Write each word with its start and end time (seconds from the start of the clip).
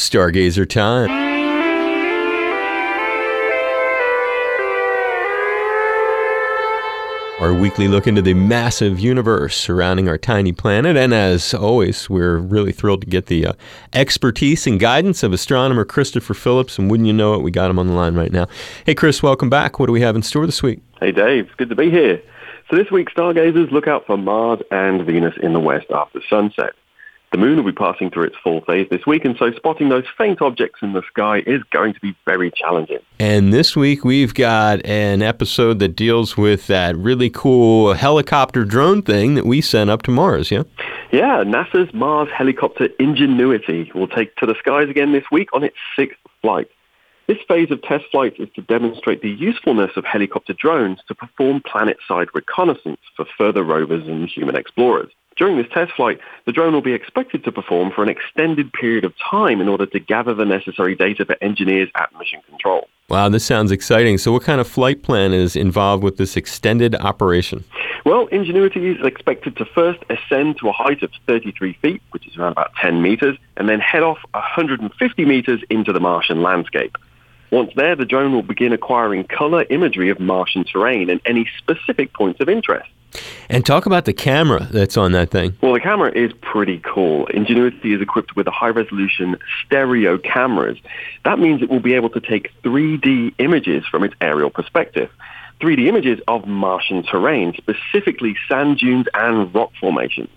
Stargazer 0.00 0.66
time. 0.66 1.10
Our 7.38 7.54
weekly 7.54 7.86
look 7.86 8.06
into 8.06 8.22
the 8.22 8.34
massive 8.34 8.98
universe 8.98 9.56
surrounding 9.56 10.08
our 10.08 10.16
tiny 10.16 10.52
planet. 10.52 10.96
And 10.96 11.12
as 11.12 11.52
always, 11.52 12.08
we're 12.08 12.38
really 12.38 12.72
thrilled 12.72 13.02
to 13.02 13.06
get 13.06 13.26
the 13.26 13.46
uh, 13.46 13.52
expertise 13.92 14.66
and 14.66 14.80
guidance 14.80 15.22
of 15.22 15.34
astronomer 15.34 15.84
Christopher 15.84 16.34
Phillips. 16.34 16.78
And 16.78 16.90
wouldn't 16.90 17.06
you 17.06 17.12
know 17.12 17.34
it, 17.34 17.42
we 17.42 17.50
got 17.50 17.70
him 17.70 17.78
on 17.78 17.86
the 17.86 17.92
line 17.92 18.14
right 18.14 18.32
now. 18.32 18.46
Hey, 18.86 18.94
Chris, 18.94 19.22
welcome 19.22 19.50
back. 19.50 19.78
What 19.78 19.86
do 19.86 19.92
we 19.92 20.00
have 20.00 20.16
in 20.16 20.22
store 20.22 20.46
this 20.46 20.62
week? 20.62 20.80
Hey, 20.98 21.12
Dave. 21.12 21.46
It's 21.46 21.54
Good 21.56 21.68
to 21.68 21.76
be 21.76 21.90
here. 21.90 22.22
So 22.70 22.76
this 22.76 22.90
week, 22.90 23.10
stargazers 23.10 23.70
look 23.70 23.86
out 23.86 24.06
for 24.06 24.16
Mars 24.16 24.60
and 24.70 25.04
Venus 25.04 25.34
in 25.42 25.52
the 25.52 25.60
west 25.60 25.86
after 25.90 26.20
sunset. 26.28 26.74
The 27.32 27.38
moon 27.38 27.56
will 27.56 27.64
be 27.64 27.72
passing 27.72 28.10
through 28.10 28.24
its 28.24 28.36
full 28.42 28.60
phase 28.62 28.88
this 28.90 29.06
week, 29.06 29.24
and 29.24 29.36
so 29.38 29.52
spotting 29.52 29.88
those 29.88 30.04
faint 30.18 30.42
objects 30.42 30.80
in 30.82 30.94
the 30.94 31.02
sky 31.06 31.44
is 31.46 31.62
going 31.70 31.94
to 31.94 32.00
be 32.00 32.12
very 32.26 32.50
challenging. 32.50 32.98
And 33.20 33.52
this 33.52 33.76
week 33.76 34.04
we've 34.04 34.34
got 34.34 34.84
an 34.84 35.22
episode 35.22 35.78
that 35.78 35.94
deals 35.94 36.36
with 36.36 36.66
that 36.66 36.96
really 36.96 37.30
cool 37.30 37.94
helicopter 37.94 38.64
drone 38.64 39.02
thing 39.02 39.36
that 39.36 39.46
we 39.46 39.60
sent 39.60 39.90
up 39.90 40.02
to 40.02 40.10
Mars, 40.10 40.50
yeah? 40.50 40.64
Yeah, 41.12 41.44
NASA's 41.44 41.94
Mars 41.94 42.28
helicopter 42.36 42.88
Ingenuity 42.98 43.92
will 43.94 44.08
take 44.08 44.34
to 44.36 44.46
the 44.46 44.56
skies 44.58 44.88
again 44.88 45.12
this 45.12 45.24
week 45.30 45.50
on 45.52 45.62
its 45.62 45.76
sixth 45.94 46.18
flight. 46.42 46.68
This 47.28 47.38
phase 47.46 47.70
of 47.70 47.80
test 47.82 48.06
flights 48.10 48.40
is 48.40 48.48
to 48.56 48.62
demonstrate 48.62 49.22
the 49.22 49.30
usefulness 49.30 49.92
of 49.94 50.04
helicopter 50.04 50.52
drones 50.52 50.98
to 51.06 51.14
perform 51.14 51.62
planet-side 51.64 52.26
reconnaissance 52.34 52.98
for 53.14 53.24
further 53.38 53.62
rovers 53.62 54.08
and 54.08 54.28
human 54.28 54.56
explorers. 54.56 55.12
During 55.40 55.56
this 55.56 55.68
test 55.72 55.92
flight, 55.92 56.20
the 56.44 56.52
drone 56.52 56.74
will 56.74 56.82
be 56.82 56.92
expected 56.92 57.44
to 57.44 57.50
perform 57.50 57.92
for 57.92 58.02
an 58.02 58.10
extended 58.10 58.70
period 58.74 59.06
of 59.06 59.14
time 59.18 59.62
in 59.62 59.70
order 59.70 59.86
to 59.86 59.98
gather 59.98 60.34
the 60.34 60.44
necessary 60.44 60.94
data 60.94 61.24
for 61.24 61.34
engineers 61.40 61.88
at 61.94 62.10
mission 62.18 62.42
control. 62.46 62.88
Wow, 63.08 63.30
this 63.30 63.42
sounds 63.42 63.72
exciting. 63.72 64.18
So, 64.18 64.32
what 64.32 64.42
kind 64.42 64.60
of 64.60 64.68
flight 64.68 65.02
plan 65.02 65.32
is 65.32 65.56
involved 65.56 66.02
with 66.02 66.18
this 66.18 66.36
extended 66.36 66.94
operation? 66.94 67.64
Well, 68.04 68.26
Ingenuity 68.26 68.88
is 68.88 68.98
expected 69.02 69.56
to 69.56 69.64
first 69.64 70.00
ascend 70.10 70.58
to 70.58 70.68
a 70.68 70.72
height 70.72 71.02
of 71.02 71.10
33 71.26 71.72
feet, 71.80 72.02
which 72.10 72.28
is 72.28 72.36
around 72.36 72.52
about 72.52 72.74
10 72.74 73.00
meters, 73.00 73.38
and 73.56 73.66
then 73.66 73.80
head 73.80 74.02
off 74.02 74.18
150 74.32 75.24
meters 75.24 75.62
into 75.70 75.90
the 75.94 76.00
Martian 76.00 76.42
landscape. 76.42 76.98
Once 77.50 77.72
there, 77.74 77.96
the 77.96 78.04
drone 78.04 78.32
will 78.32 78.42
begin 78.42 78.72
acquiring 78.72 79.24
color 79.24 79.64
imagery 79.70 80.10
of 80.10 80.20
Martian 80.20 80.64
terrain 80.64 81.10
and 81.10 81.20
any 81.24 81.48
specific 81.58 82.12
points 82.12 82.40
of 82.40 82.48
interest. 82.48 82.88
And 83.48 83.66
talk 83.66 83.86
about 83.86 84.04
the 84.04 84.12
camera 84.12 84.68
that's 84.70 84.96
on 84.96 85.10
that 85.12 85.30
thing. 85.30 85.56
Well, 85.60 85.72
the 85.72 85.80
camera 85.80 86.12
is 86.12 86.32
pretty 86.40 86.80
cool. 86.84 87.26
Ingenuity 87.26 87.92
is 87.92 88.00
equipped 88.00 88.36
with 88.36 88.46
a 88.46 88.52
high-resolution 88.52 89.36
stereo 89.64 90.16
cameras. 90.18 90.78
That 91.24 91.40
means 91.40 91.60
it 91.60 91.68
will 91.68 91.80
be 91.80 91.94
able 91.94 92.10
to 92.10 92.20
take 92.20 92.52
3D 92.62 93.34
images 93.38 93.84
from 93.90 94.04
its 94.04 94.14
aerial 94.20 94.50
perspective. 94.50 95.10
3D 95.60 95.88
images 95.88 96.20
of 96.28 96.46
Martian 96.46 97.02
terrain, 97.02 97.54
specifically 97.56 98.36
sand 98.48 98.78
dunes 98.78 99.06
and 99.12 99.52
rock 99.52 99.72
formations. 99.80 100.30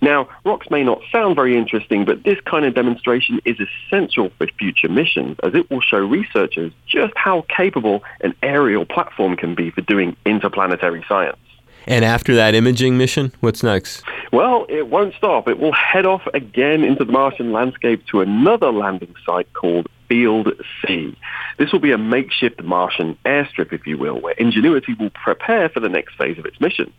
Now, 0.00 0.28
rocks 0.44 0.70
may 0.70 0.84
not 0.84 1.00
sound 1.10 1.34
very 1.34 1.56
interesting, 1.56 2.04
but 2.04 2.24
this 2.24 2.38
kind 2.46 2.64
of 2.64 2.74
demonstration 2.74 3.40
is 3.44 3.56
essential 3.58 4.30
for 4.38 4.46
future 4.58 4.88
missions 4.88 5.36
as 5.42 5.54
it 5.54 5.70
will 5.70 5.80
show 5.80 5.98
researchers 5.98 6.72
just 6.86 7.12
how 7.16 7.44
capable 7.54 8.02
an 8.20 8.34
aerial 8.42 8.84
platform 8.86 9.36
can 9.36 9.54
be 9.54 9.70
for 9.70 9.80
doing 9.80 10.16
interplanetary 10.24 11.04
science. 11.08 11.38
And 11.86 12.04
after 12.04 12.34
that 12.34 12.54
imaging 12.54 12.98
mission, 12.98 13.32
what's 13.40 13.62
next? 13.62 14.04
Well, 14.30 14.66
it 14.68 14.88
won't 14.88 15.14
stop. 15.14 15.48
It 15.48 15.58
will 15.58 15.72
head 15.72 16.04
off 16.04 16.22
again 16.34 16.84
into 16.84 17.04
the 17.04 17.12
Martian 17.12 17.50
landscape 17.50 18.04
to 18.10 18.20
another 18.20 18.70
landing 18.70 19.14
site 19.24 19.50
called 19.54 19.88
Field 20.06 20.48
C. 20.82 21.16
This 21.58 21.72
will 21.72 21.80
be 21.80 21.92
a 21.92 21.98
makeshift 21.98 22.62
Martian 22.62 23.16
airstrip, 23.24 23.72
if 23.72 23.86
you 23.86 23.96
will, 23.96 24.20
where 24.20 24.34
Ingenuity 24.34 24.94
will 24.94 25.10
prepare 25.10 25.70
for 25.70 25.80
the 25.80 25.88
next 25.88 26.16
phase 26.16 26.38
of 26.38 26.44
its 26.44 26.60
mission. 26.60 26.92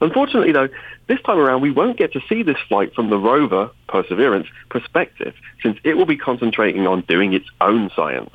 Unfortunately, 0.00 0.52
though, 0.52 0.68
this 1.08 1.20
time 1.22 1.38
around 1.38 1.60
we 1.60 1.70
won't 1.70 1.98
get 1.98 2.12
to 2.14 2.20
see 2.28 2.42
this 2.42 2.56
flight 2.68 2.94
from 2.94 3.10
the 3.10 3.18
rover, 3.18 3.70
Perseverance, 3.88 4.46
perspective, 4.70 5.34
since 5.62 5.78
it 5.84 5.96
will 5.96 6.06
be 6.06 6.16
concentrating 6.16 6.86
on 6.86 7.02
doing 7.02 7.32
its 7.32 7.46
own 7.60 7.90
science. 7.94 8.30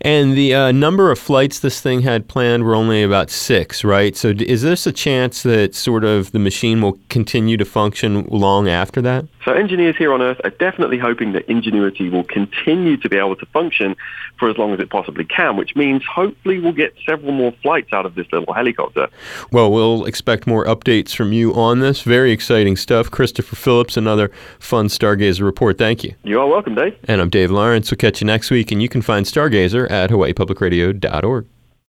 And 0.00 0.36
the 0.36 0.54
uh, 0.54 0.72
number 0.72 1.10
of 1.10 1.18
flights 1.18 1.60
this 1.60 1.80
thing 1.80 2.00
had 2.00 2.28
planned 2.28 2.64
were 2.64 2.74
only 2.74 3.02
about 3.02 3.30
six, 3.30 3.84
right? 3.84 4.16
So 4.16 4.28
is 4.36 4.62
this 4.62 4.86
a 4.86 4.92
chance 4.92 5.42
that 5.44 5.74
sort 5.74 6.04
of 6.04 6.32
the 6.32 6.38
machine 6.38 6.82
will 6.82 6.98
continue 7.08 7.56
to 7.56 7.64
function 7.64 8.24
long 8.24 8.68
after 8.68 9.00
that? 9.02 9.26
So 9.48 9.54
engineers 9.54 9.96
here 9.96 10.12
on 10.12 10.20
Earth 10.20 10.42
are 10.44 10.50
definitely 10.50 10.98
hoping 10.98 11.32
that 11.32 11.48
Ingenuity 11.48 12.10
will 12.10 12.22
continue 12.22 12.98
to 12.98 13.08
be 13.08 13.16
able 13.16 13.34
to 13.36 13.46
function 13.46 13.96
for 14.38 14.50
as 14.50 14.58
long 14.58 14.74
as 14.74 14.78
it 14.78 14.90
possibly 14.90 15.24
can, 15.24 15.56
which 15.56 15.74
means 15.74 16.04
hopefully 16.04 16.60
we'll 16.60 16.74
get 16.74 16.94
several 17.06 17.32
more 17.32 17.52
flights 17.62 17.94
out 17.94 18.04
of 18.04 18.14
this 18.14 18.26
little 18.30 18.52
helicopter. 18.52 19.08
Well, 19.50 19.72
we'll 19.72 20.04
expect 20.04 20.46
more 20.46 20.66
updates 20.66 21.14
from 21.14 21.32
you 21.32 21.54
on 21.54 21.78
this. 21.78 22.02
Very 22.02 22.30
exciting 22.30 22.76
stuff. 22.76 23.10
Christopher 23.10 23.56
Phillips, 23.56 23.96
another 23.96 24.30
fun 24.58 24.88
Stargazer 24.88 25.44
report. 25.44 25.78
Thank 25.78 26.04
you. 26.04 26.14
You 26.24 26.40
are 26.42 26.46
welcome, 26.46 26.74
Dave. 26.74 26.98
And 27.04 27.22
I'm 27.22 27.30
Dave 27.30 27.50
Lawrence. 27.50 27.90
We'll 27.90 27.96
catch 27.96 28.20
you 28.20 28.26
next 28.26 28.50
week, 28.50 28.70
and 28.70 28.82
you 28.82 28.90
can 28.90 29.00
find 29.00 29.24
Stargazer 29.24 29.90
at 29.90 30.10
hawaiipublicradio.org. 30.10 31.46